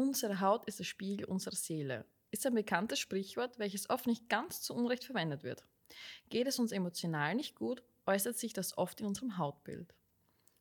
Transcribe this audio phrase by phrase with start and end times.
[0.00, 4.62] Unsere Haut ist der Spiegel unserer Seele, ist ein bekanntes Sprichwort, welches oft nicht ganz
[4.62, 5.66] zu Unrecht verwendet wird.
[6.30, 9.94] Geht es uns emotional nicht gut, äußert sich das oft in unserem Hautbild.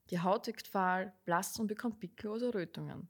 [0.10, 3.08] Die Haut wirkt fahl, blass und bekommt Pickel oder Rötungen.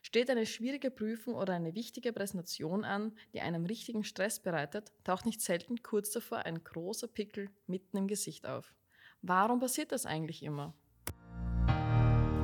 [0.00, 5.26] Steht eine schwierige Prüfung oder eine wichtige Präsentation an, die einem richtigen Stress bereitet, taucht
[5.26, 8.74] nicht selten kurz davor ein großer Pickel mitten im Gesicht auf.
[9.20, 10.72] Warum passiert das eigentlich immer?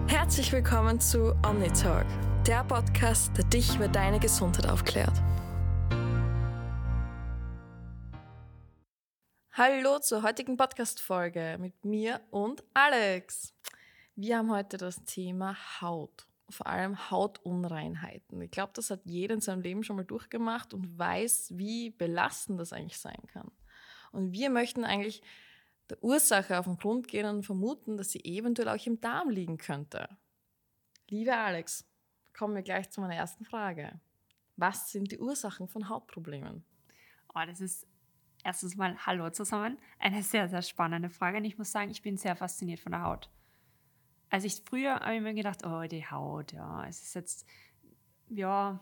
[0.09, 2.07] Herzlich willkommen zu OmniTalk,
[2.47, 5.15] der Podcast, der dich über deine Gesundheit aufklärt.
[9.53, 13.55] Hallo zur heutigen Podcast-Folge mit mir und Alex.
[14.15, 18.43] Wir haben heute das Thema Haut, vor allem Hautunreinheiten.
[18.43, 22.61] Ich glaube, das hat jeder in seinem Leben schon mal durchgemacht und weiß, wie belastend
[22.61, 23.51] das eigentlich sein kann.
[24.13, 25.23] Und wir möchten eigentlich
[25.89, 29.57] der Ursache auf den Grund gehen und vermuten, dass sie eventuell auch im Darm liegen
[29.57, 30.11] könnte.
[31.09, 31.87] Liebe Alex,
[32.35, 34.01] kommen wir gleich zu meiner ersten Frage.
[34.57, 36.65] Was sind die Ursachen von Hautproblemen?
[37.35, 37.87] Oh, das ist
[38.45, 39.79] erstens mal Hallo zusammen.
[39.99, 41.39] Eine sehr, sehr spannende Frage.
[41.39, 43.31] Und ich muss sagen, ich bin sehr fasziniert von der Haut.
[44.31, 47.47] Also ich früher habe ich mir gedacht, oh, die Haut, ja, es ist jetzt,
[48.29, 48.81] ja,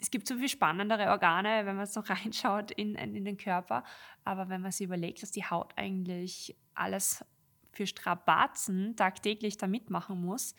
[0.00, 3.84] es gibt so viel spannendere Organe, wenn man so reinschaut in, in den Körper.
[4.24, 7.24] Aber wenn man sich überlegt, dass die Haut eigentlich alles
[7.72, 10.54] für Strapazen tagtäglich da mitmachen muss,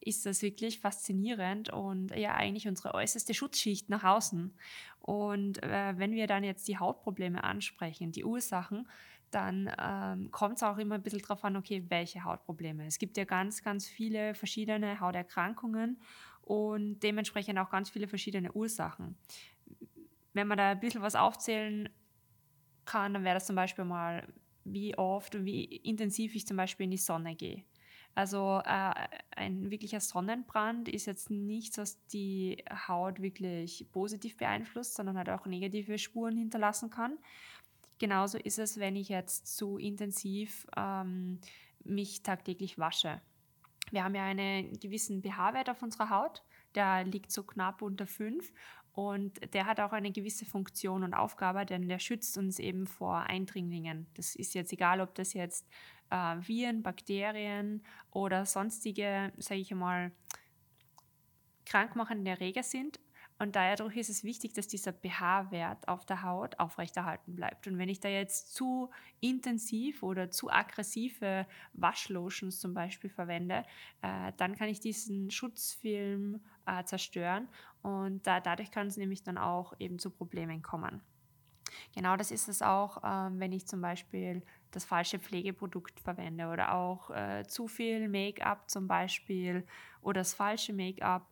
[0.00, 4.54] ist das wirklich faszinierend und ja eigentlich unsere äußerste Schutzschicht nach außen.
[5.00, 8.88] Und äh, wenn wir dann jetzt die Hautprobleme ansprechen, die Ursachen,
[9.30, 12.86] dann ähm, kommt es auch immer ein bisschen darauf an, okay, welche Hautprobleme.
[12.86, 16.00] Es gibt ja ganz, ganz viele verschiedene Hauterkrankungen
[16.42, 19.16] und dementsprechend auch ganz viele verschiedene Ursachen.
[20.32, 21.88] Wenn man da ein bisschen was aufzählen
[22.84, 24.26] kann, dann wäre das zum Beispiel mal,
[24.64, 27.64] wie oft und wie intensiv ich zum Beispiel in die Sonne gehe.
[28.16, 28.94] Also äh,
[29.36, 35.44] ein wirklicher Sonnenbrand ist jetzt nichts, was die Haut wirklich positiv beeinflusst, sondern halt auch
[35.44, 37.18] negative Spuren hinterlassen kann.
[37.98, 41.40] Genauso ist es, wenn ich jetzt zu intensiv ähm,
[41.84, 43.20] mich tagtäglich wasche.
[43.90, 46.42] Wir haben ja einen gewissen pH-Wert auf unserer Haut,
[46.74, 48.50] der liegt so knapp unter 5
[48.96, 53.18] und der hat auch eine gewisse Funktion und Aufgabe, denn der schützt uns eben vor
[53.18, 54.06] Eindringlingen.
[54.14, 55.68] Das ist jetzt egal, ob das jetzt
[56.08, 60.12] äh, Viren, Bakterien oder sonstige, sage ich mal,
[61.66, 62.98] krankmachende Erreger sind.
[63.38, 67.66] Und dadurch ist es wichtig, dass dieser pH-Wert auf der Haut aufrechterhalten bleibt.
[67.66, 73.64] Und wenn ich da jetzt zu intensiv oder zu aggressive Waschlotions zum Beispiel verwende,
[74.00, 77.48] äh, dann kann ich diesen Schutzfilm äh, zerstören
[77.82, 81.02] und da, dadurch kann es nämlich dann auch eben zu Problemen kommen.
[81.94, 86.74] Genau das ist es auch, äh, wenn ich zum Beispiel das falsche Pflegeprodukt verwende oder
[86.74, 89.66] auch äh, zu viel Make-up zum Beispiel
[90.00, 91.30] oder das falsche Make-up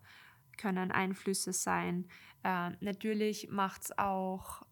[0.58, 2.06] können Einflüsse sein.
[2.42, 4.62] Äh, natürlich macht es auch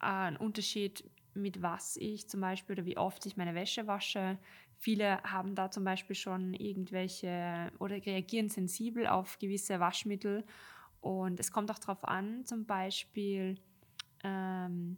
[0.00, 4.38] äh, einen Unterschied, mit was ich zum Beispiel oder wie oft ich meine Wäsche wasche.
[4.76, 10.44] Viele haben da zum Beispiel schon irgendwelche oder reagieren sensibel auf gewisse Waschmittel.
[11.00, 13.60] Und es kommt auch darauf an, zum Beispiel,
[14.22, 14.96] ähm,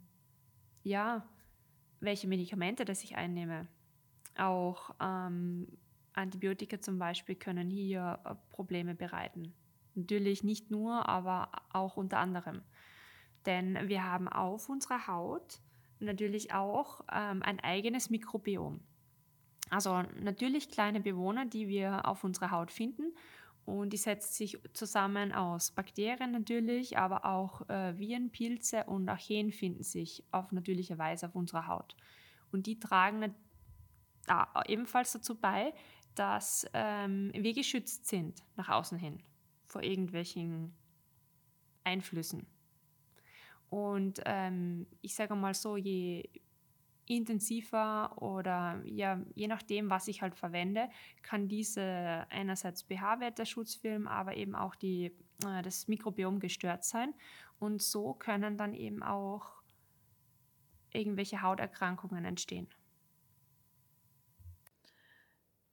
[0.83, 1.27] ja,
[2.01, 3.69] welche Medikamente das ich einnehme.
[4.37, 5.69] Auch ähm,
[6.15, 9.55] Antibiotika zum Beispiel können hier äh, Probleme bereiten.
[9.94, 12.62] Natürlich nicht nur, aber auch unter anderem.
[13.47, 15.60] Denn wir haben auf unserer Haut
[16.00, 18.81] natürlich auch ähm, ein eigenes Mikrobiom.
[19.71, 23.15] Also natürlich kleine Bewohner, die wir auf unserer Haut finden.
[23.65, 29.53] Und die setzt sich zusammen aus Bakterien natürlich, aber auch äh, Viren, Pilze und Archeen
[29.53, 31.97] finden sich auf natürliche Weise auf unserer Haut.
[32.53, 33.34] Und die tragen
[34.26, 35.72] da ebenfalls dazu bei,
[36.15, 39.22] dass ähm, wir geschützt sind nach außen hin
[39.75, 40.73] vor irgendwelchen
[41.83, 42.47] Einflüssen.
[43.71, 46.23] Und ähm, ich sage mal so, je
[47.07, 50.89] intensiver oder ja, je nachdem, was ich halt verwende,
[51.23, 55.07] kann diese einerseits pH-Wert der Schutzfilm, aber eben auch die,
[55.45, 57.12] äh, das Mikrobiom gestört sein.
[57.59, 59.61] Und so können dann eben auch
[60.93, 62.69] irgendwelche Hauterkrankungen entstehen.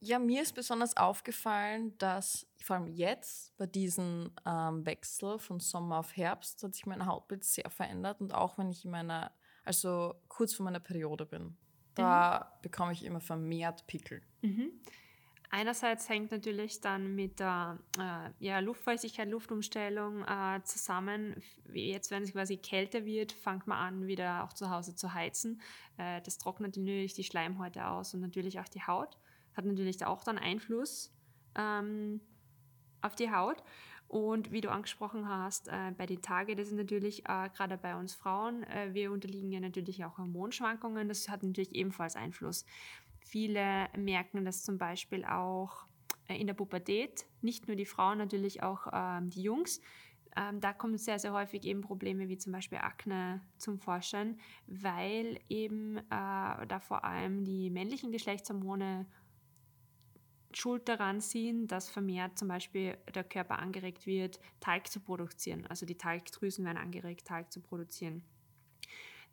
[0.03, 5.99] Ja, mir ist besonders aufgefallen, dass vor allem jetzt bei diesem ähm, Wechsel von Sommer
[5.99, 9.31] auf Herbst hat sich mein Hautbild sehr verändert und auch wenn ich in meiner,
[9.63, 11.55] also kurz vor meiner Periode bin,
[11.93, 12.61] da mhm.
[12.63, 14.23] bekomme ich immer vermehrt Pickel.
[14.41, 14.71] Mhm.
[15.51, 21.43] Einerseits hängt natürlich dann mit der äh, ja, Luftfeuchtigkeit, Luftumstellung äh, zusammen.
[21.73, 25.61] Jetzt, wenn es quasi kälter wird, fängt man an, wieder auch zu Hause zu heizen.
[25.97, 29.17] Äh, das trocknet natürlich die Schleimhäute aus und natürlich auch die Haut
[29.61, 31.13] hat natürlich auch dann Einfluss
[31.55, 32.21] ähm,
[33.01, 33.63] auf die Haut.
[34.07, 37.95] Und wie du angesprochen hast, äh, bei den Tagen, das ist natürlich äh, gerade bei
[37.95, 42.65] uns Frauen, äh, wir unterliegen ja natürlich auch Hormonschwankungen, das hat natürlich ebenfalls Einfluss.
[43.19, 45.85] Viele merken das zum Beispiel auch
[46.27, 49.79] äh, in der Pubertät, nicht nur die Frauen, natürlich auch ähm, die Jungs.
[50.35, 55.39] Ähm, da kommen sehr, sehr häufig eben Probleme wie zum Beispiel Akne zum Vorschein, weil
[55.47, 59.05] eben äh, da vor allem die männlichen Geschlechtshormone
[60.57, 65.65] schuld daran sind, dass vermehrt zum Beispiel der Körper angeregt wird, Talg zu produzieren.
[65.67, 68.23] Also die Talgdrüsen werden angeregt, Talg zu produzieren.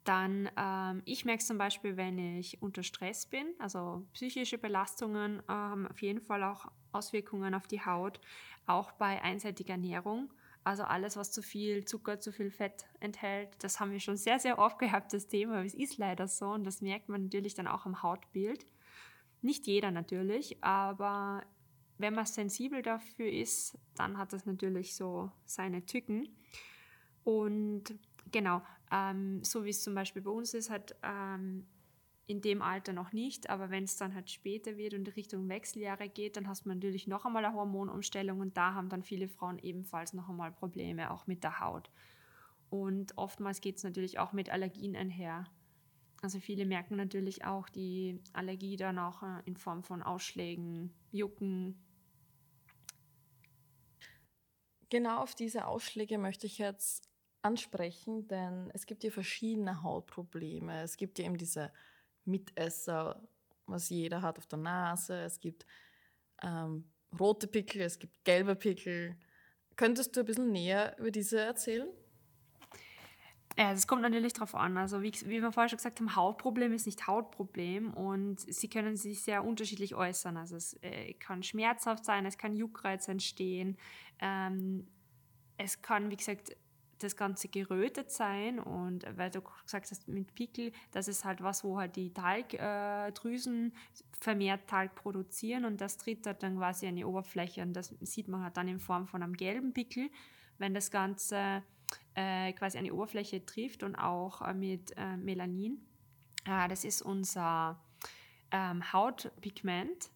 [0.05, 5.41] Dann, ähm, ich merke es zum Beispiel, wenn ich unter Stress bin, also psychische Belastungen
[5.41, 8.21] äh, haben auf jeden Fall auch Auswirkungen auf die Haut,
[8.67, 10.33] auch bei einseitiger Ernährung.
[10.65, 14.39] Also alles, was zu viel Zucker, zu viel Fett enthält, das haben wir schon sehr,
[14.39, 15.63] sehr oft gehabt, das Thema.
[15.63, 18.65] Es ist leider so und das merkt man natürlich dann auch am Hautbild.
[19.41, 21.45] Nicht jeder natürlich, aber
[21.99, 26.29] wenn man sensibel dafür ist, dann hat das natürlich so seine Tücken.
[27.25, 27.99] Und
[28.31, 31.67] genau, ähm, so wie es zum Beispiel bei uns ist, halt ähm,
[32.27, 36.09] in dem Alter noch nicht, aber wenn es dann halt später wird und Richtung Wechseljahre
[36.09, 39.59] geht, dann hast man natürlich noch einmal eine Hormonumstellung und da haben dann viele Frauen
[39.59, 41.91] ebenfalls noch einmal Probleme, auch mit der Haut.
[42.69, 45.47] Und oftmals geht es natürlich auch mit Allergien einher.
[46.21, 51.79] Also viele merken natürlich auch die Allergie dann auch äh, in Form von Ausschlägen, Jucken.
[54.91, 57.09] Genau auf diese Ausschläge möchte ich jetzt
[57.43, 60.83] ansprechen, denn es gibt ja verschiedene Hautprobleme.
[60.83, 61.73] Es gibt ja eben diese
[62.25, 63.23] Mitesser,
[63.67, 65.21] was jeder hat auf der Nase.
[65.21, 65.67] Es gibt
[66.43, 69.17] ähm, rote Pickel, es gibt gelbe Pickel.
[69.77, 71.89] Könntest du ein bisschen näher über diese erzählen?
[73.61, 74.77] Es kommt natürlich darauf an.
[74.77, 78.97] Also wie, wie wir vorher schon gesagt haben, Hautproblem ist nicht Hautproblem und sie können
[78.97, 80.37] sich sehr unterschiedlich äußern.
[80.37, 83.77] Also es äh, kann schmerzhaft sein, es kann Juckreiz entstehen,
[84.21, 84.87] ähm,
[85.57, 86.57] es kann, wie gesagt,
[87.01, 91.65] das Ganze gerötet sein und weil du gesagt hast mit Pickel, das ist halt was,
[91.65, 96.95] wo halt die Talgdrüsen äh, vermehrt Talg produzieren und das tritt halt dann quasi an
[96.95, 100.11] die Oberfläche und das sieht man halt dann in Form von einem gelben Pickel.
[100.59, 101.65] Wenn das Ganze
[102.19, 105.79] äh, quasi an die Oberfläche trifft und auch äh, mit äh, Melanin.
[106.45, 107.81] Äh, das ist unser
[108.51, 110.11] ähm, Hautpigment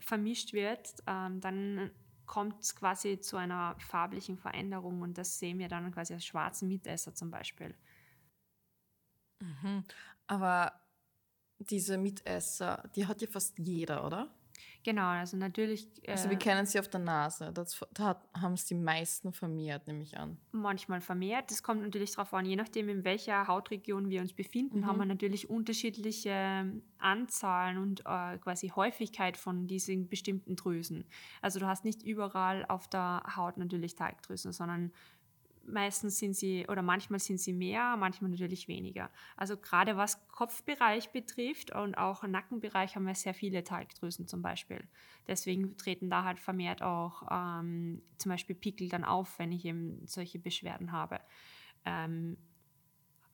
[0.00, 1.92] vermischt wird, ähm, dann
[2.26, 6.66] kommt es quasi zu einer farblichen Veränderung und das sehen wir dann quasi als schwarzen
[6.66, 7.74] Mitesser zum Beispiel.
[9.40, 9.84] Mhm.
[10.26, 10.72] Aber
[11.58, 14.34] diese Mitesser, die hat ja fast jeder, oder?
[14.84, 15.88] Genau, also natürlich.
[16.02, 17.50] Äh, also wir kennen sie auf der Nase.
[17.52, 20.36] Das, da haben es die meisten vermehrt, nehme ich an.
[20.52, 21.50] Manchmal vermehrt.
[21.50, 24.86] Das kommt natürlich darauf an, je nachdem, in welcher Hautregion wir uns befinden, mhm.
[24.86, 31.04] haben wir natürlich unterschiedliche ähm, Anzahlen und äh, quasi Häufigkeit von diesen bestimmten Drüsen.
[31.40, 34.92] Also du hast nicht überall auf der Haut natürlich Teigdrüsen, sondern
[35.66, 39.10] meistens sind sie oder manchmal sind sie mehr, manchmal natürlich weniger.
[39.36, 44.86] Also gerade was Kopfbereich betrifft und auch Nackenbereich haben wir sehr viele Talgdrüsen zum Beispiel.
[45.26, 50.06] Deswegen treten da halt vermehrt auch ähm, zum Beispiel Pickel dann auf, wenn ich eben
[50.06, 51.20] solche Beschwerden habe.
[51.84, 52.36] Ähm,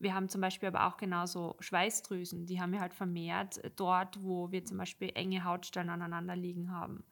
[0.01, 4.51] wir haben zum Beispiel aber auch genauso Schweißdrüsen, die haben wir halt vermehrt dort, wo
[4.51, 7.05] wir zum Beispiel enge Hautstellen aneinander liegen haben.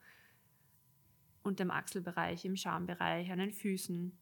[1.43, 4.19] Und im Achselbereich, im Schambereich, an den Füßen.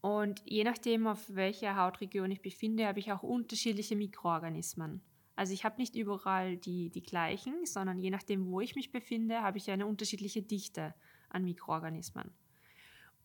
[0.00, 5.00] Und je nachdem, auf welcher Hautregion ich befinde, habe ich auch unterschiedliche Mikroorganismen.
[5.34, 9.42] Also ich habe nicht überall die, die gleichen, sondern je nachdem, wo ich mich befinde,
[9.42, 10.94] habe ich eine unterschiedliche Dichte
[11.28, 12.32] an Mikroorganismen.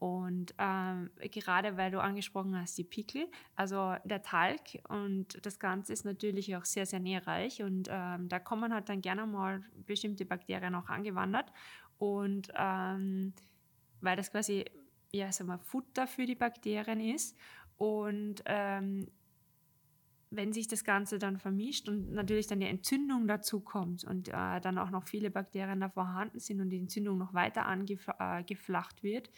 [0.01, 4.59] Und ähm, gerade weil du angesprochen hast, die Pickel, also der Talg
[4.89, 9.01] und das Ganze ist natürlich auch sehr, sehr nährreich und ähm, da kommen halt dann
[9.01, 11.53] gerne mal bestimmte Bakterien auch angewandert.
[11.99, 13.33] Und ähm,
[14.01, 14.65] weil das quasi
[15.13, 17.37] ja, sagen wir, Futter für die Bakterien ist.
[17.77, 19.07] Und ähm,
[20.29, 24.61] wenn sich das Ganze dann vermischt und natürlich dann die Entzündung dazu kommt und äh,
[24.61, 29.03] dann auch noch viele Bakterien da vorhanden sind und die Entzündung noch weiter angeflacht äh,
[29.03, 29.29] wird,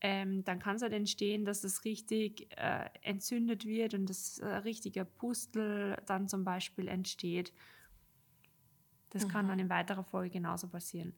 [0.00, 4.46] ähm, dann kann es halt entstehen, dass das richtig äh, entzündet wird und das äh,
[4.46, 7.52] richtige Pustel dann zum Beispiel entsteht.
[9.10, 9.28] Das mhm.
[9.28, 11.14] kann dann in weiterer Folge genauso passieren.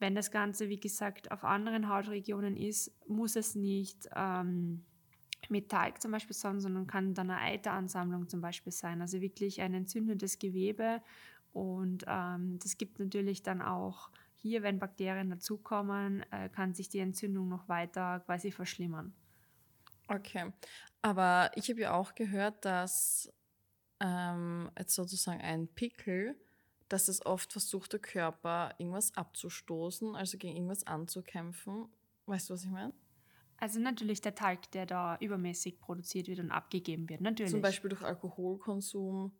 [0.00, 4.82] Wenn das Ganze, wie gesagt, auf anderen Hautregionen ist, muss es nicht ähm,
[5.48, 9.00] mit Talg zum Beispiel sein, sondern kann dann eine Eiteransammlung zum Beispiel sein.
[9.00, 11.02] Also wirklich ein entzündetes Gewebe.
[11.52, 17.00] Und ähm, das gibt natürlich dann auch hier, wenn Bakterien dazukommen, äh, kann sich die
[17.00, 19.12] Entzündung noch weiter quasi verschlimmern.
[20.08, 20.52] Okay,
[21.02, 23.32] aber ich habe ja auch gehört, dass
[24.00, 26.36] ähm, jetzt sozusagen ein Pickel
[26.92, 31.88] dass es oft versucht, der Körper irgendwas abzustoßen, also gegen irgendwas anzukämpfen.
[32.26, 32.92] Weißt du, was ich meine?
[33.56, 37.52] Also natürlich der Talg, der da übermäßig produziert wird und abgegeben wird, natürlich.
[37.52, 39.32] Zum Beispiel durch Alkoholkonsum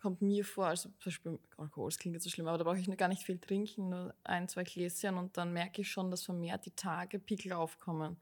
[0.00, 2.78] kommt mir vor, also zum Beispiel Alkohol, das klingt jetzt so schlimm, aber da brauche
[2.78, 6.24] ich gar nicht viel trinken, nur ein, zwei Gläschen und dann merke ich schon, dass
[6.24, 8.16] vermehrt die Tage Pickel aufkommen.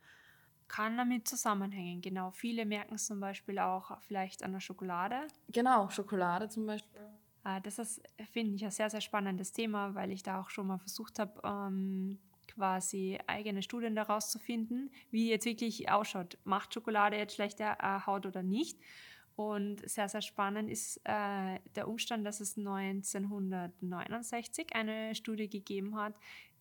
[0.68, 2.30] Kann damit zusammenhängen, genau.
[2.30, 5.26] Viele merken es zum Beispiel auch vielleicht an der Schokolade.
[5.48, 7.00] Genau, Schokolade zum Beispiel.
[7.44, 10.66] Äh, das ist, finde ich, ein sehr, sehr spannendes Thema, weil ich da auch schon
[10.66, 16.37] mal versucht habe, ähm, quasi eigene Studien daraus zu finden, wie jetzt wirklich ausschaut.
[16.44, 18.78] Macht Schokolade jetzt schlechter äh, Haut oder nicht?
[19.37, 26.14] Und sehr, sehr spannend ist äh, der Umstand, dass es 1969 eine Studie gegeben hat,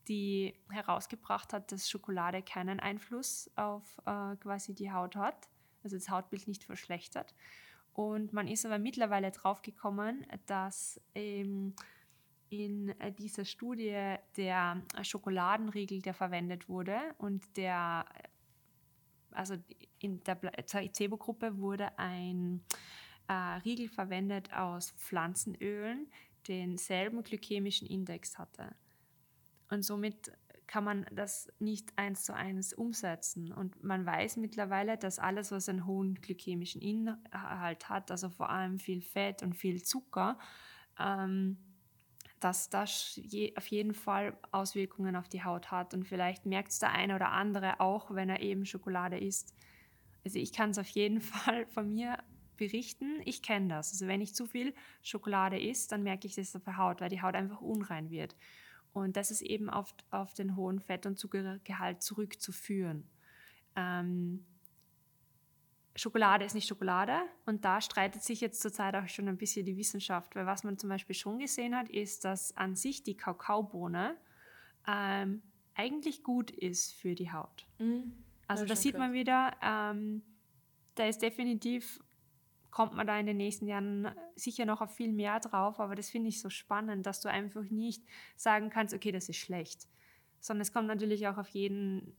[0.07, 5.50] die herausgebracht hat, dass Schokolade keinen Einfluss auf quasi die Haut hat,
[5.83, 7.36] also das Hautbild nicht verschlechtert.
[7.93, 11.74] Und man ist aber mittlerweile draufgekommen, dass ähm,
[12.50, 18.05] in dieser Studie der Schokoladenriegel, der verwendet wurde und der
[19.31, 19.55] also
[20.00, 22.62] in der Placebo-Gruppe wurde ein
[23.27, 26.12] äh, Riegel verwendet aus Pflanzenölen,
[26.48, 28.75] denselben glykämischen Index hatte.
[29.69, 30.31] Und somit
[30.69, 33.51] kann man das nicht eins zu eins umsetzen.
[33.51, 38.77] Und man weiß mittlerweile, dass alles, was einen hohen glykämischen Inhalt hat, also vor allem
[38.77, 40.38] viel Fett und viel Zucker,
[40.99, 41.57] ähm,
[42.39, 45.95] dass das je, auf jeden Fall Auswirkungen auf die Haut hat.
[45.95, 49.55] Und vielleicht merkt es der eine oder andere auch, wenn er eben Schokolade isst.
[50.23, 52.19] Also ich kann es auf jeden Fall von mir
[52.57, 53.21] berichten.
[53.25, 53.91] Ich kenne das.
[53.91, 57.09] Also wenn ich zu viel Schokolade isst, dann merke ich das auf der Haut, weil
[57.09, 58.35] die Haut einfach unrein wird.
[58.93, 63.08] Und das ist eben auf, auf den hohen Fett- und Zuckergehalt zurückzuführen.
[63.75, 64.46] Ähm,
[65.96, 69.75] Schokolade ist nicht Schokolade und da streitet sich jetzt zurzeit auch schon ein bisschen die
[69.77, 74.15] Wissenschaft, weil was man zum Beispiel schon gesehen hat, ist, dass an sich die Kakaobohne
[74.88, 75.41] ähm,
[75.75, 77.67] eigentlich gut ist für die Haut.
[77.79, 78.13] Mhm.
[78.48, 80.24] Also da sieht man wieder, ähm,
[80.96, 82.00] da ist definitiv,
[82.71, 86.09] kommt man da in den nächsten Jahren sicher noch auf viel mehr drauf, aber das
[86.09, 88.03] finde ich so spannend, dass du einfach nicht
[88.35, 89.88] sagen kannst, okay, das ist schlecht,
[90.39, 92.15] sondern es kommt natürlich auch auf jeden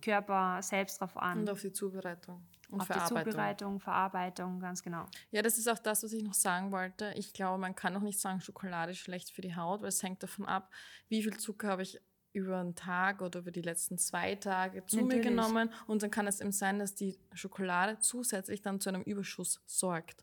[0.00, 1.40] Körper selbst drauf an.
[1.40, 2.46] Und auf die Zubereitung.
[2.68, 3.16] Und auf Verarbeitung.
[3.16, 5.06] die Zubereitung, Verarbeitung, ganz genau.
[5.30, 7.12] Ja, das ist auch das, was ich noch sagen wollte.
[7.16, 10.02] Ich glaube, man kann auch nicht sagen, Schokolade ist schlecht für die Haut, weil es
[10.02, 10.70] hängt davon ab,
[11.08, 12.00] wie viel Zucker habe ich
[12.36, 15.24] über einen Tag oder über die letzten zwei Tage zu Natürlich.
[15.24, 15.72] mir genommen.
[15.86, 20.22] Und dann kann es eben sein, dass die Schokolade zusätzlich dann zu einem Überschuss sorgt.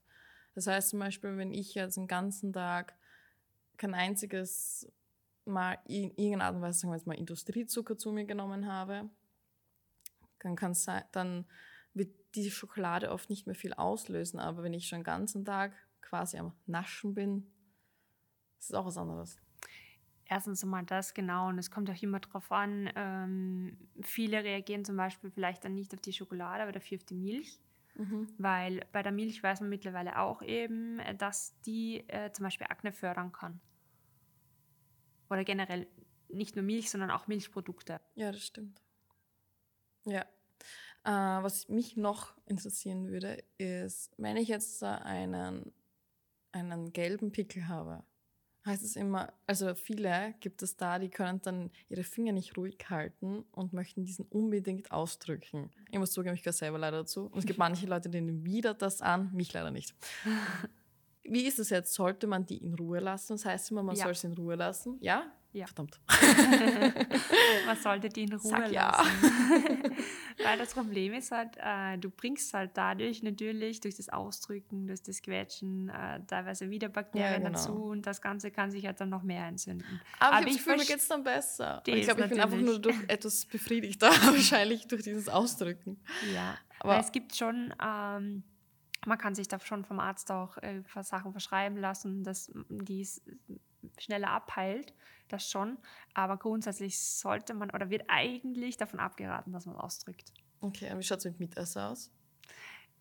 [0.54, 2.94] Das heißt zum Beispiel, wenn ich jetzt den ganzen Tag
[3.78, 4.88] kein einziges
[5.46, 9.10] Mal in irgendeiner Art und Weise, sagen wir jetzt mal, Industriezucker zu mir genommen habe,
[10.40, 11.46] dann kann es sein, dann
[11.96, 14.40] wird die Schokolade oft nicht mehr viel auslösen.
[14.40, 17.52] Aber wenn ich schon den ganzen Tag quasi am Naschen bin,
[18.60, 19.38] ist es auch was anderes.
[20.26, 21.50] Erstens einmal das, genau.
[21.50, 22.90] Und es kommt auch immer darauf an.
[22.96, 27.16] Ähm, viele reagieren zum Beispiel vielleicht dann nicht auf die Schokolade, aber dafür auf die
[27.16, 27.60] Milch.
[27.96, 28.28] Mhm.
[28.38, 32.92] Weil bei der Milch weiß man mittlerweile auch eben, dass die äh, zum Beispiel Akne
[32.92, 33.60] fördern kann.
[35.30, 35.88] Oder generell
[36.30, 38.00] nicht nur Milch, sondern auch Milchprodukte.
[38.16, 38.82] Ja, das stimmt.
[40.06, 40.26] Ja,
[41.04, 45.74] äh, was mich noch interessieren würde, ist, wenn ich jetzt einen,
[46.52, 48.04] einen gelben Pickel habe,
[48.66, 52.78] heißt es immer, also viele gibt es da, die können dann ihre Finger nicht ruhig
[52.90, 55.70] halten und möchten diesen unbedingt ausdrücken.
[55.92, 57.26] Ich muss zugeben, ich gehöre selber leider dazu.
[57.26, 59.96] Und es gibt manche Leute, die nehmen wieder das an, mich leider nicht.
[61.24, 61.94] Wie ist es jetzt?
[61.94, 63.34] Sollte man die in Ruhe lassen?
[63.34, 64.04] Das heißt immer, man ja.
[64.04, 64.98] soll sie in Ruhe lassen.
[65.00, 65.32] Ja?
[65.54, 65.68] Ja.
[65.68, 66.00] Verdammt.
[67.68, 68.74] Man sollte die in Ruhe Sag lassen.
[68.74, 69.04] Ja.
[70.44, 75.04] Weil das Problem ist halt, äh, du bringst halt dadurch natürlich durch das Ausdrücken, durch
[75.04, 77.52] das Quetschen äh, teilweise wieder Bakterien ja, genau.
[77.52, 80.02] dazu und das Ganze kann sich halt dann noch mehr entzünden.
[80.20, 81.84] Aber, Aber ich, ich fühle, geht es dann besser.
[81.86, 86.00] Ich glaube, ich bin einfach nur durch etwas befriedigter, wahrscheinlich durch dieses Ausdrücken.
[86.34, 87.74] Ja, aber es gibt schon...
[87.82, 88.44] Ähm,
[89.06, 93.06] man kann sich da schon vom Arzt auch äh, Sachen verschreiben lassen, dass die
[94.00, 94.94] schneller abheilt,
[95.34, 95.78] das schon.
[96.14, 100.32] Aber grundsätzlich sollte man oder wird eigentlich davon abgeraten, dass man ausdrückt.
[100.62, 102.12] Okay, und wie schaut es mit Mitesser aus?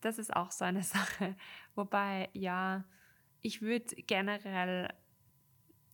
[0.01, 1.37] Das ist auch so eine Sache.
[1.75, 2.85] Wobei, ja,
[3.41, 4.89] ich würde generell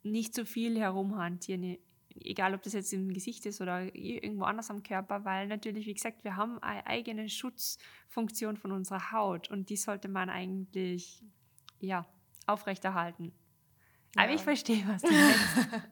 [0.03, 1.79] nicht so viel herumhantieren,
[2.15, 5.95] egal ob das jetzt im Gesicht ist oder irgendwo anders am Körper, weil natürlich, wie
[5.95, 11.23] gesagt, wir haben eine eigene Schutzfunktion von unserer Haut und die sollte man eigentlich
[11.81, 12.07] ja,
[12.47, 13.33] aufrechterhalten.
[14.17, 14.25] Ja.
[14.25, 15.87] Aber ich verstehe, was du meinst.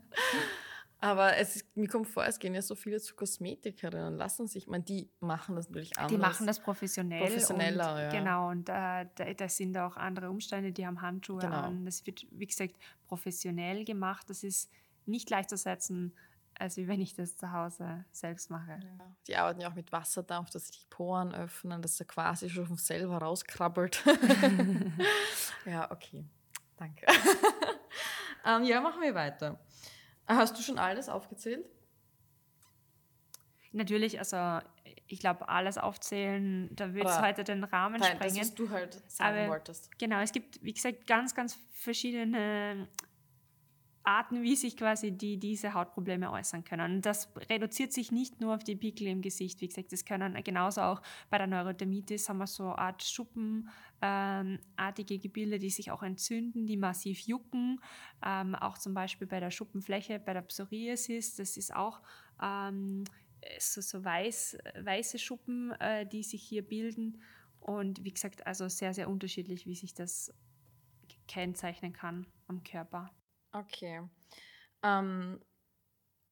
[0.98, 4.46] Aber es ist, mir kommt vor, es gehen ja so viele zu Kosmetikerinnen und lassen
[4.46, 6.10] sich, man, die machen das natürlich anders.
[6.10, 7.20] Die machen das professionell.
[7.20, 8.08] Professioneller, und, ja.
[8.10, 11.56] Genau, und äh, da, da, sind auch andere Umstände, die haben Handschuhe genau.
[11.56, 11.84] an.
[11.84, 14.28] Das wird, wie gesagt, professionell gemacht.
[14.30, 14.70] Das ist
[15.04, 16.12] nicht gleichzusetzen
[16.58, 18.80] als wenn ich das zu Hause selbst mache.
[18.82, 19.16] Ja.
[19.26, 22.66] Die arbeiten ja auch mit Wasserdampf, dass sich die Poren öffnen, dass er quasi schon
[22.66, 24.02] von selber rauskrabbelt.
[25.66, 26.24] ja, okay.
[26.76, 27.06] Danke.
[28.46, 29.58] Ähm, ja, machen wir weiter.
[30.26, 31.66] Hast du schon alles aufgezählt?
[33.72, 34.60] Natürlich, also
[35.06, 38.36] ich glaube, alles aufzählen, da würde es heute den Rahmen nein, sprengen.
[38.36, 39.96] Das, was du halt sagen Aber, wolltest.
[39.98, 42.88] Genau, es gibt, wie gesagt, ganz, ganz verschiedene
[44.06, 46.96] Arten, wie sich quasi die, diese Hautprobleme äußern können.
[46.96, 49.60] Und das reduziert sich nicht nur auf die Pickel im Gesicht.
[49.60, 55.14] Wie gesagt, das können genauso auch bei der Neurodermitis haben wir so eine Art schuppenartige
[55.14, 57.80] ähm, Gebilde, die sich auch entzünden, die massiv jucken.
[58.24, 62.00] Ähm, auch zum Beispiel bei der Schuppenfläche, bei der Psoriasis, das ist auch
[62.40, 63.02] ähm,
[63.58, 67.20] so, so weiß, weiße Schuppen, äh, die sich hier bilden.
[67.58, 70.32] Und wie gesagt, also sehr, sehr unterschiedlich, wie sich das
[71.26, 73.10] kennzeichnen kann am Körper.
[73.56, 74.02] Okay.
[74.82, 75.40] Ähm,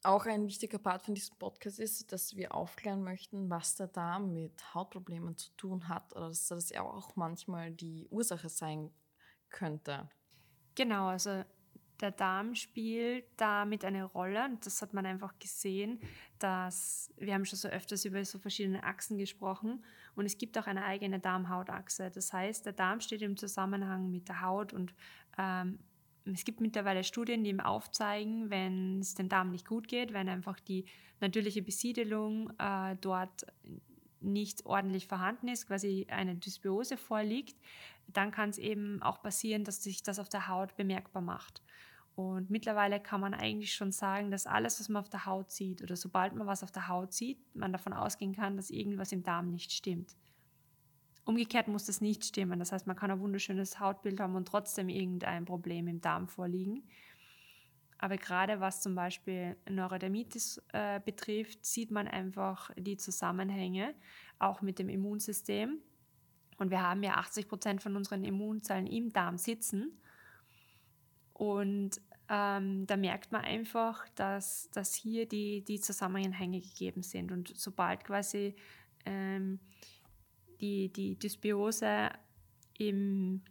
[0.03, 4.35] auch ein wichtiger Part von diesem Podcast ist, dass wir aufklären möchten, was der Darm
[4.35, 8.91] mit Hautproblemen zu tun hat oder dass das ja auch manchmal die Ursache sein
[9.49, 10.09] könnte.
[10.75, 11.45] Genau, also
[12.01, 16.01] der Darm spielt damit eine Rolle und das hat man einfach gesehen,
[16.39, 19.83] dass wir haben schon so öfters über so verschiedene Achsen gesprochen
[20.17, 22.11] und es gibt auch eine eigene Darmhautachse.
[22.11, 24.93] Das heißt, der Darm steht im Zusammenhang mit der Haut und
[25.39, 25.79] ähm,
[26.33, 30.29] es gibt mittlerweile Studien, die ihm aufzeigen, wenn es dem Darm nicht gut geht, wenn
[30.29, 30.87] einfach die
[31.21, 33.47] natürliche Besiedelung äh, dort
[34.21, 37.57] nicht ordentlich vorhanden ist, quasi eine Dysbiose vorliegt,
[38.09, 41.63] dann kann es eben auch passieren, dass sich das auf der Haut bemerkbar macht.
[42.17, 45.83] Und mittlerweile kann man eigentlich schon sagen, dass alles, was man auf der Haut sieht
[45.83, 49.25] oder sobald man was auf der Haut sieht, man davon ausgehen kann, dass irgendwas im
[49.25, 50.17] Darm nicht stimmt.
[51.25, 52.59] Umgekehrt muss das nicht stimmen.
[52.59, 56.83] Das heißt, man kann ein wunderschönes Hautbild haben und trotzdem irgendein Problem im Darm vorliegen.
[57.99, 63.95] Aber gerade was zum Beispiel Neurodermitis äh, betrifft, sieht man einfach die Zusammenhänge
[64.39, 65.79] auch mit dem Immunsystem.
[66.59, 69.99] Und wir haben ja 80 Prozent von unseren Immunzellen im Darm sitzen.
[71.33, 77.33] Und ähm, da merkt man einfach, dass, dass hier die, die Zusammenhänge gegeben sind.
[77.33, 78.55] Und sobald quasi
[79.05, 79.61] ähm,
[80.65, 82.11] die, die Dysbiose
[82.79, 83.43] im,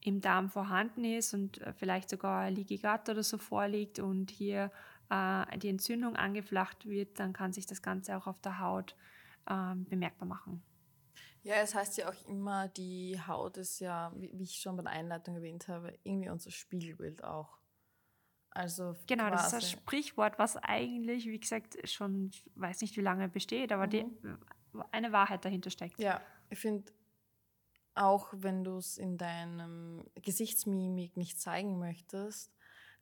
[0.00, 4.70] im Darm vorhanden ist und äh, vielleicht sogar Leaky Gut oder so vorliegt und hier
[5.10, 8.94] äh, die Entzündung angeflacht wird, dann kann sich das Ganze auch auf der Haut
[9.46, 10.62] äh, bemerkbar machen.
[11.42, 14.92] Ja, es heißt ja auch immer, die Haut ist ja, wie, ich schon bei der
[14.92, 17.58] Einleitung erwähnt habe, irgendwie unser Spiegelbild auch.
[18.50, 23.28] Also genau, das ist ein Sprichwort, was eigentlich, wie gesagt, schon weiß nicht, wie lange
[23.28, 23.90] besteht, aber mhm.
[23.90, 24.06] die,
[24.92, 25.98] eine Wahrheit dahinter steckt.
[25.98, 26.92] Ja, ich finde,
[27.94, 32.52] auch wenn du es in deinem Gesichtsmimik nicht zeigen möchtest,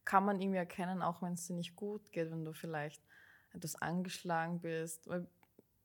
[0.05, 3.03] kann man irgendwie erkennen, auch wenn es dir nicht gut geht, wenn du vielleicht
[3.53, 5.07] etwas angeschlagen bist.
[5.07, 5.27] Weil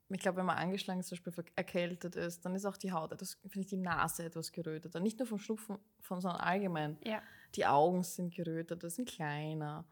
[0.10, 3.20] ich glaube, wenn man angeschlagen ist, zum Beispiel erkältet ist, dann ist auch die Haut,
[3.20, 4.96] das finde ich, die Nase etwas gerötet.
[4.96, 6.98] Nicht nur vom Schnupfen, sondern allgemein.
[7.04, 7.22] Ja.
[7.56, 9.86] Die Augen sind gerötet, das sind kleiner.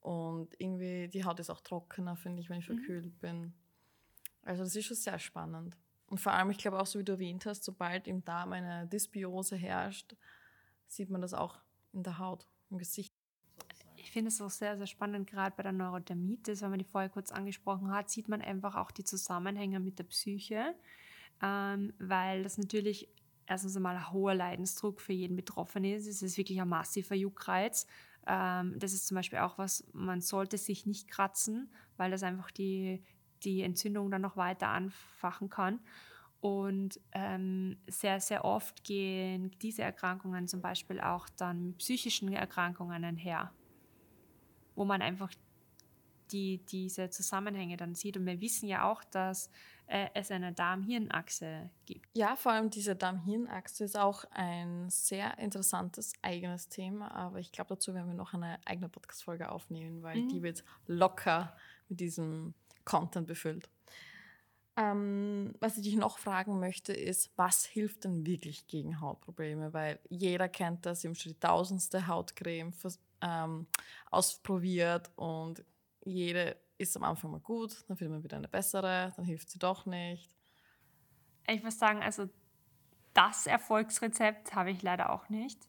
[0.00, 2.78] Und irgendwie, die Haut ist auch trockener, finde ich, wenn ich mhm.
[2.78, 3.18] verkühlt mhm.
[3.20, 3.54] bin.
[4.42, 5.76] Also das ist schon sehr spannend.
[6.12, 8.86] Und vor allem, ich glaube auch, so wie du erwähnt hast, sobald im Darm eine
[8.86, 10.14] Dysbiose herrscht,
[10.86, 11.58] sieht man das auch
[11.94, 13.14] in der Haut, im Gesicht.
[13.96, 17.08] Ich finde es auch sehr, sehr spannend, gerade bei der Neurodermitis, wenn man die vorher
[17.08, 20.74] kurz angesprochen hat, sieht man einfach auch die Zusammenhänge mit der Psyche,
[21.40, 23.08] ähm, weil das natürlich
[23.46, 26.06] erstens einmal ein hoher Leidensdruck für jeden Betroffenen ist.
[26.06, 27.86] Es ist wirklich ein massiver Juckreiz.
[28.26, 32.50] Ähm, das ist zum Beispiel auch was, man sollte sich nicht kratzen, weil das einfach
[32.50, 33.02] die,
[33.44, 35.80] die Entzündung dann noch weiter anfachen kann.
[36.40, 43.04] Und ähm, sehr, sehr oft gehen diese Erkrankungen zum Beispiel auch dann mit psychischen Erkrankungen
[43.04, 43.52] einher,
[44.74, 45.30] wo man einfach
[46.32, 48.16] die, diese Zusammenhänge dann sieht.
[48.16, 49.50] Und wir wissen ja auch, dass
[49.86, 52.08] äh, es eine Darm-Hirn-Achse gibt.
[52.16, 57.68] Ja, vor allem diese Darm-Hirn-Achse ist auch ein sehr interessantes eigenes Thema, aber ich glaube,
[57.68, 60.28] dazu werden wir noch eine eigene Podcast-Folge aufnehmen, weil mhm.
[60.28, 61.54] die wird locker
[61.88, 63.68] mit diesem Content befüllt.
[64.76, 69.74] Ähm, was ich dich noch fragen möchte, ist, was hilft denn wirklich gegen Hautprobleme?
[69.74, 72.72] Weil jeder kennt das, im schon die tausendste Hautcreme
[73.20, 73.66] ähm,
[74.10, 75.62] ausprobiert und
[76.04, 79.58] jede ist am Anfang mal gut, dann findet man wieder eine bessere, dann hilft sie
[79.58, 80.34] doch nicht.
[81.46, 82.28] Ich muss sagen, also
[83.14, 85.68] das Erfolgsrezept habe ich leider auch nicht.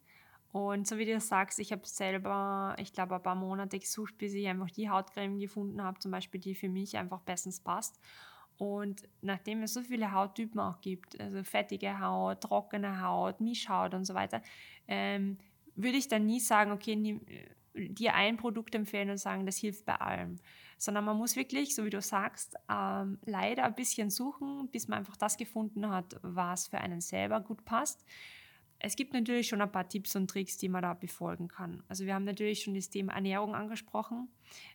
[0.54, 4.36] Und so wie du sagst, ich habe selber, ich glaube, ein paar Monate gesucht, bis
[4.36, 8.00] ich einfach die Hautcreme gefunden habe, zum Beispiel, die für mich einfach bestens passt.
[8.58, 14.06] Und nachdem es so viele Hauttypen auch gibt, also fettige Haut, trockene Haut, Mischhaut und
[14.06, 14.44] so weiter,
[14.88, 15.40] ähm,
[15.76, 17.20] würde ich dann nie sagen, okay, nie,
[17.74, 20.38] dir ein Produkt empfehlen und sagen, das hilft bei allem.
[20.78, 25.00] sondern man muss wirklich, so wie du sagst, ähm, leider ein bisschen suchen, bis man
[25.00, 28.06] einfach das gefunden hat, was für einen selber gut passt.
[28.86, 31.82] Es gibt natürlich schon ein paar Tipps und Tricks, die man da befolgen kann.
[31.88, 34.28] Also wir haben natürlich schon das Thema Ernährung angesprochen.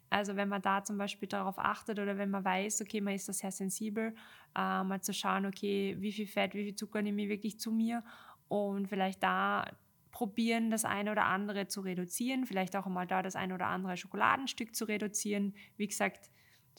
[0.08, 3.28] Also wenn man da zum Beispiel darauf achtet oder wenn man weiß, okay, man ist
[3.28, 4.14] da sehr sensibel,
[4.56, 7.70] äh, mal zu schauen, okay, wie viel Fett, wie viel Zucker nehme ich wirklich zu
[7.70, 8.02] mir
[8.48, 9.76] und vielleicht da
[10.10, 13.98] probieren, das eine oder andere zu reduzieren, vielleicht auch mal da das eine oder andere
[13.98, 15.54] Schokoladenstück zu reduzieren.
[15.76, 16.30] Wie gesagt,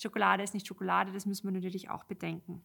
[0.01, 2.63] Schokolade ist nicht Schokolade, das müssen wir natürlich auch bedenken.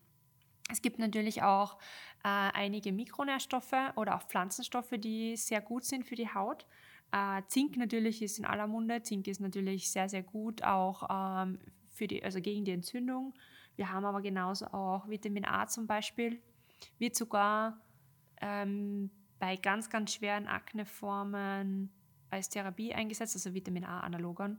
[0.74, 1.78] Es gibt natürlich auch
[2.24, 6.66] äh, einige Mikronährstoffe oder auch Pflanzenstoffe, die sehr gut sind für die Haut.
[7.12, 9.00] Äh, Zink natürlich ist in aller Munde.
[9.04, 11.60] Zink ist natürlich sehr, sehr gut auch ähm,
[11.92, 13.34] für die, also gegen die Entzündung.
[13.76, 16.42] Wir haben aber genauso auch Vitamin A zum Beispiel,
[16.98, 17.80] wird sogar
[18.40, 21.92] ähm, bei ganz, ganz schweren Akneformen
[22.30, 24.58] als Therapie eingesetzt, also Vitamin A-Analogon.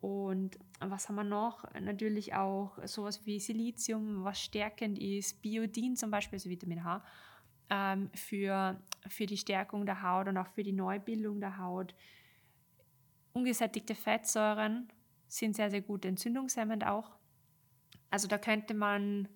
[0.00, 1.64] Und was haben wir noch?
[1.80, 7.04] Natürlich auch sowas wie Silizium, was stärkend ist, Biodin zum Beispiel, also Vitamin H,
[7.70, 11.94] ähm, für, für die Stärkung der Haut und auch für die Neubildung der Haut.
[13.32, 14.88] Ungesättigte Fettsäuren
[15.26, 17.16] sind sehr, sehr gut entzündungshemmend auch.
[18.10, 19.28] Also da könnte man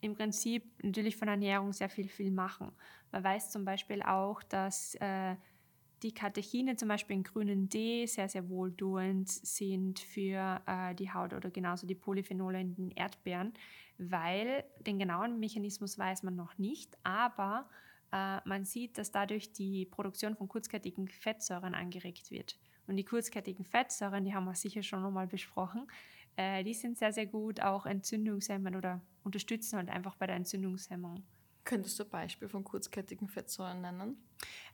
[0.00, 2.72] im Prinzip natürlich von Ernährung sehr viel, viel machen.
[3.12, 5.36] Man weiß zum Beispiel auch, dass äh,
[6.02, 11.34] die Katechine zum Beispiel in grünen D sehr, sehr wohltuend sind für äh, die Haut
[11.34, 13.52] oder genauso die Polyphenole in den Erdbeeren,
[13.98, 17.68] weil den genauen Mechanismus weiß man noch nicht, aber
[18.12, 22.58] äh, man sieht, dass dadurch die Produktion von kurzkettigen Fettsäuren angeregt wird.
[22.86, 25.86] Und die kurzkettigen Fettsäuren, die haben wir sicher schon nochmal besprochen,
[26.36, 31.22] äh, die sind sehr, sehr gut auch entzündungshemmend oder unterstützen halt einfach bei der Entzündungshemmung.
[31.70, 34.16] Könntest du Beispiel von kurzkettigen Fettsäuren nennen?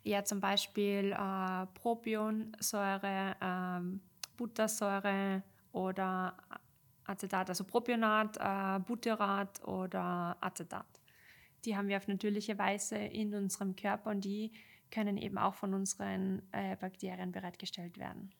[0.02, 4.00] Ja, zum Beispiel äh, Propionsäure, ähm,
[4.38, 6.38] Buttersäure oder
[7.04, 10.87] Acetat, also Propionat, äh, Butyrat oder Acetat.
[11.66, 14.52] Die haben wir auf natürliche Weise in unserem Körper und die
[14.90, 18.32] können eben auch von unseren äh, Bakterien bereitgestellt werden.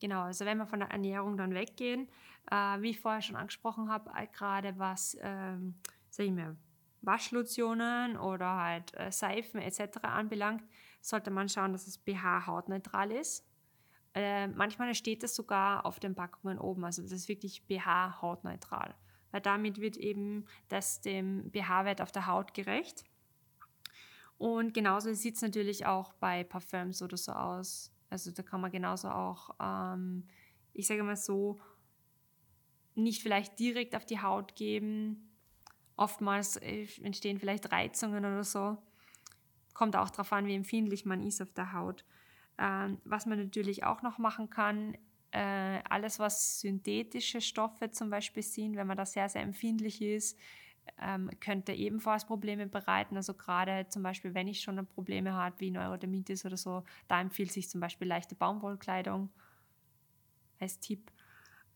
[0.00, 2.08] Genau, also wenn wir von der Ernährung dann weggehen,
[2.50, 5.76] äh, wie ich vorher schon angesprochen habe, äh, gerade was, ähm,
[6.10, 6.56] sag ich mal,
[7.02, 9.98] Waschlotionen oder halt äh, Seifen etc.
[10.02, 10.64] anbelangt,
[11.00, 13.46] sollte man schauen, dass es pH-hautneutral ist.
[14.14, 18.94] Äh, manchmal steht es sogar auf den Packungen oben, also das ist wirklich pH-hautneutral,
[19.30, 23.04] weil damit wird eben das dem pH-Wert auf der Haut gerecht.
[24.36, 27.92] Und genauso sieht es natürlich auch bei Parfüms oder so aus.
[28.10, 30.26] Also da kann man genauso auch, ähm,
[30.74, 31.60] ich sage mal so,
[32.94, 35.31] nicht vielleicht direkt auf die Haut geben,
[35.96, 38.78] Oftmals äh, entstehen vielleicht Reizungen oder so.
[39.74, 42.04] Kommt auch darauf an, wie empfindlich man ist auf der Haut.
[42.58, 44.96] Ähm, was man natürlich auch noch machen kann,
[45.32, 50.38] äh, alles was synthetische Stoffe zum Beispiel sind, wenn man da sehr, sehr empfindlich ist,
[51.00, 53.16] ähm, könnte ebenfalls Probleme bereiten.
[53.16, 57.52] Also gerade zum Beispiel, wenn ich schon Probleme habe wie Neurodermitis oder so, da empfiehlt
[57.52, 59.30] sich zum Beispiel leichte Baumwollkleidung
[60.60, 61.10] als Tipp.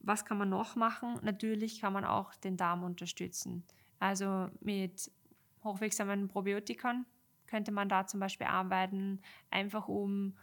[0.01, 1.19] Was kann man noch machen?
[1.23, 3.65] Natürlich kann man auch den Darm unterstützen.
[3.99, 5.11] Also mit
[5.65, 7.07] hochwirksamen Probiotikern
[7.47, 10.37] könnte man da zum Beispiel arbeiten, einfach um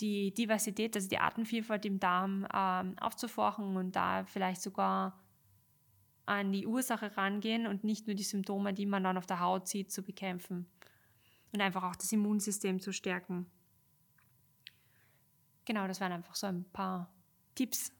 [0.00, 5.18] die Diversität, also die Artenvielfalt im Darm ähm, aufzuforchen und da vielleicht sogar
[6.26, 9.68] an die Ursache rangehen und nicht nur die Symptome, die man dann auf der Haut
[9.68, 10.66] sieht, zu bekämpfen
[11.52, 13.46] und einfach auch das Immunsystem zu stärken.
[15.64, 17.12] Genau, das wären einfach so ein paar
[17.54, 17.92] Tipps,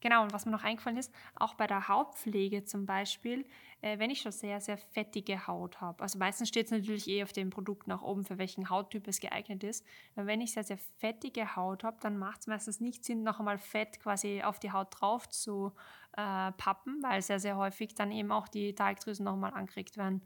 [0.00, 3.46] Genau, und was mir noch eingefallen ist, auch bei der Hautpflege zum Beispiel,
[3.82, 7.22] äh, wenn ich schon sehr, sehr fettige Haut habe, also meistens steht es natürlich eh
[7.22, 9.84] auf dem Produkt nach oben, für welchen Hauttyp es geeignet ist,
[10.16, 13.40] aber wenn ich sehr, sehr fettige Haut habe, dann macht es meistens nicht Sinn, noch
[13.40, 15.72] einmal Fett quasi auf die Haut drauf zu
[16.16, 20.22] äh, pappen, weil sehr, sehr häufig dann eben auch die Talgdrüsen nochmal angeregt werden,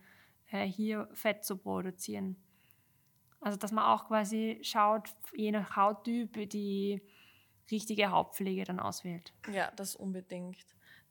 [0.52, 2.36] äh, hier Fett zu produzieren.
[3.40, 7.02] Also dass man auch quasi schaut, je nach Hauttyp, die
[7.70, 9.32] richtige Hautpflege dann auswählt.
[9.52, 10.64] Ja, das unbedingt.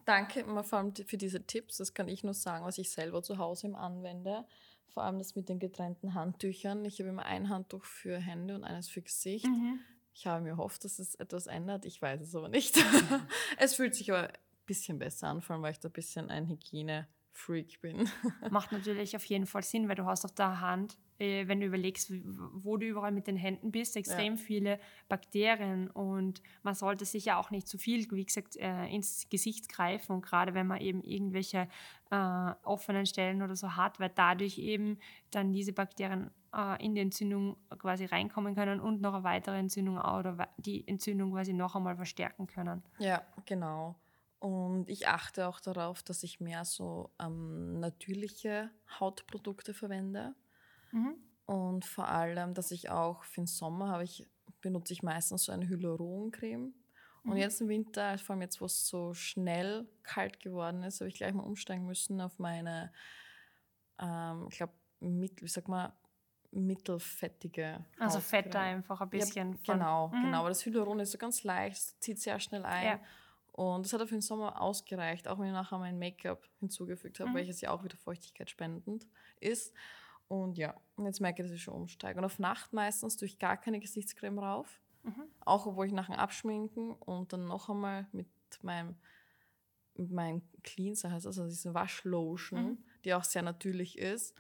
[0.06, 1.78] Danke immer vor allem für diese Tipps.
[1.78, 4.46] Das kann ich nur sagen, was ich selber zu Hause im anwende.
[4.90, 6.84] Vor allem das mit den getrennten Handtüchern.
[6.86, 9.46] Ich habe immer ein Handtuch für Hände und eines für Gesicht.
[9.46, 9.80] Mhm.
[10.14, 11.86] Ich habe mir gehofft, dass es etwas ändert.
[11.86, 12.78] Ich weiß es aber nicht.
[13.58, 16.30] es fühlt sich aber ein bisschen besser an, vor allem weil ich da ein bisschen
[16.30, 18.08] ein Hygiene Freak bin.
[18.52, 21.66] Macht natürlich auf jeden Fall Sinn, weil du hast auf der Hand, äh, wenn du
[21.66, 22.14] überlegst,
[22.54, 24.40] wo du überall mit den Händen bist, extrem ja.
[24.40, 29.28] viele Bakterien und man sollte sich ja auch nicht zu viel, wie gesagt, äh, ins
[29.30, 31.68] Gesicht greifen und gerade wenn man eben irgendwelche
[32.12, 35.00] äh, offenen Stellen oder so hat, weil dadurch eben
[35.32, 39.98] dann diese Bakterien äh, in die Entzündung quasi reinkommen können und noch eine weitere Entzündung
[39.98, 42.84] oder die Entzündung quasi noch einmal verstärken können.
[43.00, 43.96] Ja, genau.
[44.44, 50.36] Und ich achte auch darauf, dass ich mehr so ähm, natürliche Hautprodukte verwende.
[50.92, 51.16] Mhm.
[51.46, 54.30] Und vor allem, dass ich auch für den Sommer habe ich,
[54.60, 56.74] benutze ich meistens so eine Hyaluroncreme.
[57.24, 57.38] Und mhm.
[57.38, 61.16] jetzt im Winter, vor allem jetzt, wo es so schnell kalt geworden ist, habe ich
[61.16, 62.92] gleich mal umsteigen müssen auf meine,
[63.98, 65.94] ähm, ich glaube, mit, wie sag mal,
[66.52, 67.86] mittelfettige.
[67.98, 69.54] Also Fette einfach ein bisschen.
[69.64, 70.24] Ja, genau, mhm.
[70.24, 70.40] genau.
[70.40, 72.86] Aber das Hyaluron ist so ganz leicht, zieht sehr schnell ein.
[72.86, 73.00] Ja.
[73.54, 77.30] Und das hat auf den Sommer ausgereicht, auch wenn ich nachher mein Make-up hinzugefügt habe,
[77.30, 77.36] mhm.
[77.36, 79.08] welches ja auch wieder feuchtigkeitsspendend
[79.40, 79.74] ist.
[80.28, 82.18] Und ja, jetzt merke ich, dass ich schon umsteige.
[82.18, 84.82] Und auf Nacht meistens tue ich gar keine Gesichtscreme rauf.
[85.04, 85.28] Mhm.
[85.42, 88.28] Auch obwohl ich nachher abschminken und dann noch einmal mit
[88.64, 88.96] meinem,
[89.94, 92.86] mit meinem Cleanser, heißt das, also diese Waschlotion, mhm.
[93.06, 94.36] die auch sehr natürlich ist,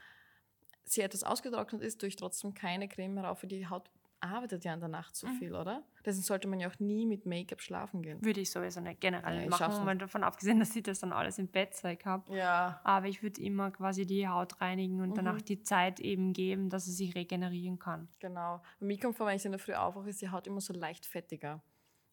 [0.85, 3.91] sie etwas ausgetrocknet ist, tue ich trotzdem keine Creme mehr rauf, für die Haut
[4.23, 5.33] arbeitet ja in der Nacht so mhm.
[5.33, 5.83] viel, oder?
[6.05, 8.23] Deswegen sollte man ja auch nie mit Make-up schlafen gehen.
[8.23, 11.37] Würde ich sowieso nicht generell ja, machen, mal davon abgesehen, dass ich das dann alles
[11.39, 12.35] im Bettzeug habe.
[12.35, 12.79] Ja.
[12.83, 15.15] Aber ich würde immer quasi die Haut reinigen und mhm.
[15.15, 18.07] danach die Zeit eben geben, dass sie sich regenerieren kann.
[18.19, 18.61] Genau.
[18.79, 20.73] Bei mir kommt vor, wenn ich in der Früh aufwache, ist die Haut immer so
[20.73, 21.61] leicht fettiger.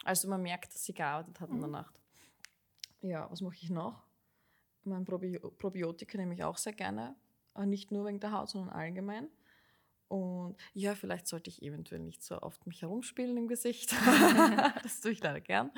[0.05, 1.57] Also man merkt, dass sie gearbeitet hat mhm.
[1.57, 1.73] in der mhm.
[1.73, 2.01] Nacht.
[3.03, 4.03] Ja, was mache ich noch?
[4.85, 7.14] Mein Probi Probiotika nehme ich auch sehr gerne.
[7.55, 9.29] Aber nicht nur wegen der Haut, sondern allgemein.
[10.11, 13.92] Und ja, vielleicht sollte ich eventuell nicht so oft mich herumspielen im Gesicht.
[14.83, 15.70] das tue ich leider gern.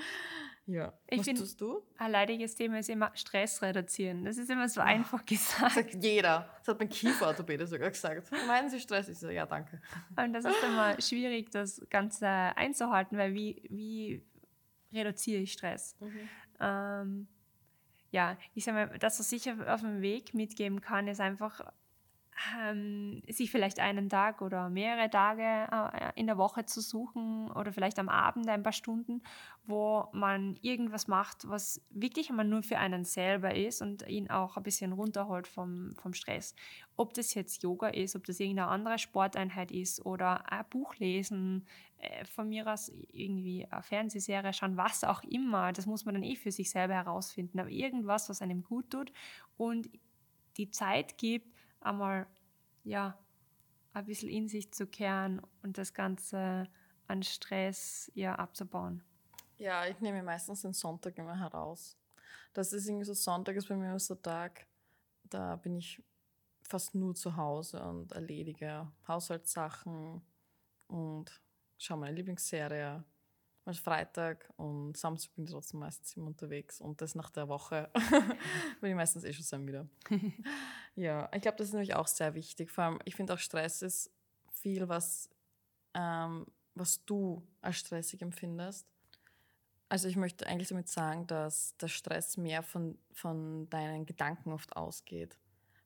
[0.64, 0.95] Ja.
[1.07, 1.83] Ich Was find, tust du?
[1.99, 4.25] Ein leidiges Thema ist immer Stress reduzieren.
[4.25, 5.75] Das ist immer so einfach gesagt.
[5.75, 6.49] Sagt jeder.
[6.61, 8.31] Das hat mein Kieferorthopäde sogar gesagt.
[8.47, 9.11] Meinen Sie Stress?
[9.11, 9.83] Ich so, ja, danke.
[10.16, 14.23] Und das ist immer schwierig, das Ganze einzuhalten, weil wie, wie
[14.95, 15.95] reduziere ich Stress?
[16.01, 16.29] Mhm.
[16.59, 17.29] Ähm,
[18.12, 21.61] ja, ich sage mal, das, was ich auf dem Weg mitgeben kann, ist einfach
[22.59, 27.73] ähm, sich vielleicht einen Tag oder mehrere Tage äh, in der Woche zu suchen oder
[27.73, 29.23] vielleicht am Abend ein paar Stunden,
[29.64, 34.57] wo man irgendwas macht, was wirklich einmal nur für einen selber ist und ihn auch
[34.57, 36.55] ein bisschen runterholt vom, vom Stress.
[36.97, 41.66] Ob das jetzt Yoga ist, ob das irgendeine andere Sporteinheit ist oder ein Buch lesen,
[41.99, 46.25] äh, von mir aus irgendwie eine Fernsehserie schauen, was auch immer, das muss man dann
[46.25, 49.12] eh für sich selber herausfinden, aber irgendwas, was einem gut tut
[49.57, 49.88] und
[50.57, 51.49] die Zeit gibt,
[51.85, 52.27] einmal
[52.85, 53.18] ja,
[53.92, 56.68] ein bisschen in sich zu kehren und das Ganze
[57.07, 59.03] an Stress ja abzubauen.
[59.59, 61.97] Ja, ich nehme meistens den Sonntag immer heraus.
[62.53, 64.66] Das ist irgendwie so, Sonntag ist bei mir so ein Tag,
[65.25, 66.03] da bin ich
[66.62, 70.23] fast nur zu Hause und erledige Haushaltssachen
[70.88, 71.42] und
[71.79, 73.05] schaue meine Lieblingsserie
[73.64, 77.90] mal Freitag und Samstag bin ich trotzdem meistens immer unterwegs und das nach der Woche
[78.81, 79.88] bin ich meistens eh schon sein wieder.
[80.94, 82.70] ja, ich glaube, das ist nämlich auch sehr wichtig.
[82.70, 84.11] Vor allem, ich finde auch Stress ist
[84.51, 85.31] viel, was,
[85.94, 88.87] ähm, was du als stressig empfindest.
[89.88, 94.75] Also ich möchte eigentlich damit sagen, dass der Stress mehr von, von deinen Gedanken oft
[94.75, 95.37] ausgeht.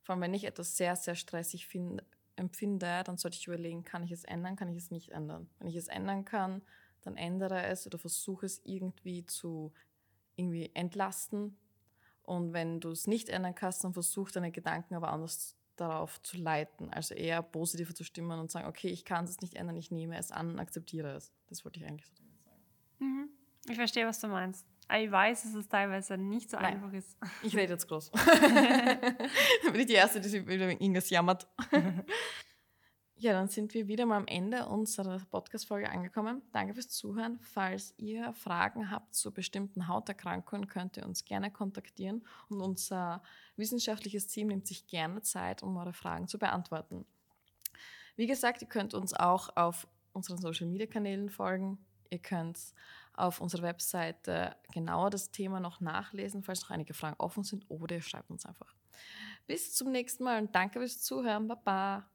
[0.01, 2.01] Vor allem, wenn ich etwas sehr, sehr stressig find,
[2.37, 5.49] empfinde, dann sollte ich überlegen, kann ich es ändern, kann ich es nicht ändern.
[5.59, 6.61] Wenn ich es ändern kann,
[7.07, 9.73] dann ändere es oder versuche es irgendwie zu
[10.35, 11.57] irgendwie entlasten.
[12.23, 16.37] Und wenn du es nicht ändern kannst, dann versuch deine Gedanken aber anders darauf zu
[16.37, 16.91] leiten.
[16.91, 20.17] Also eher positiver zu stimmen und sagen, okay, ich kann es nicht ändern, ich nehme
[20.17, 21.31] es an, akzeptiere es.
[21.47, 22.61] Das wollte ich eigentlich so damit sagen.
[22.99, 23.29] Mhm.
[23.69, 24.65] Ich verstehe, was du meinst.
[24.89, 26.75] Ich weiß, dass es teilweise nicht so Nein.
[26.75, 27.17] einfach ist.
[27.43, 28.11] Ich rede jetzt groß.
[28.11, 28.21] Dann
[29.71, 31.47] bin ich die Erste, die sich wegen irgendwas jammert.
[33.19, 36.43] Ja, dann sind wir wieder mal am Ende unserer Podcast-Folge angekommen.
[36.51, 37.39] Danke fürs Zuhören.
[37.41, 43.23] Falls ihr Fragen habt zu bestimmten Hauterkrankungen, könnt ihr uns gerne kontaktieren und unser
[43.55, 47.07] wissenschaftliches Team nimmt sich gerne Zeit, um eure Fragen zu beantworten.
[48.17, 51.79] Wie gesagt, ihr könnt uns auch auf unseren Social-Media-Kanälen folgen.
[52.11, 52.59] Ihr könnt
[53.13, 57.95] auf unserer Webseite genauer das Thema noch nachlesen, falls noch einige Fragen offen sind, oder
[57.95, 58.75] ihr schreibt uns einfach.
[59.47, 61.47] Bis zum nächsten Mal und danke fürs Zuhören.
[61.47, 62.07] Baba!